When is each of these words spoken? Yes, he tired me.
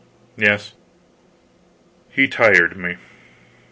Yes, 0.35 0.73
he 2.09 2.27
tired 2.27 2.75
me. 2.75 2.95